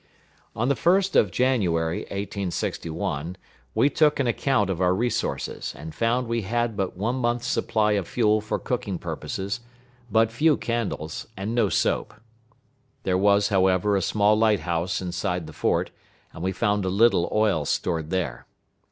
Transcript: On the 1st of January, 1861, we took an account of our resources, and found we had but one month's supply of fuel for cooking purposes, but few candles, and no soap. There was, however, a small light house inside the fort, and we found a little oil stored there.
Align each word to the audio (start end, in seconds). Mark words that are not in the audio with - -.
On 0.55 0.67
the 0.67 0.73
1st 0.73 1.15
of 1.15 1.29
January, 1.29 1.99
1861, 2.05 3.37
we 3.75 3.87
took 3.87 4.19
an 4.19 4.25
account 4.25 4.71
of 4.71 4.81
our 4.81 4.95
resources, 4.95 5.75
and 5.77 5.93
found 5.93 6.25
we 6.25 6.41
had 6.41 6.75
but 6.75 6.97
one 6.97 7.17
month's 7.17 7.45
supply 7.45 7.91
of 7.91 8.07
fuel 8.07 8.41
for 8.41 8.57
cooking 8.57 8.97
purposes, 8.97 9.59
but 10.11 10.31
few 10.31 10.57
candles, 10.57 11.27
and 11.37 11.53
no 11.53 11.69
soap. 11.69 12.15
There 13.03 13.15
was, 13.15 13.49
however, 13.49 13.95
a 13.95 14.01
small 14.01 14.35
light 14.35 14.61
house 14.61 15.03
inside 15.03 15.45
the 15.45 15.53
fort, 15.53 15.91
and 16.33 16.41
we 16.41 16.51
found 16.51 16.83
a 16.83 16.89
little 16.89 17.29
oil 17.31 17.63
stored 17.65 18.09
there. 18.09 18.47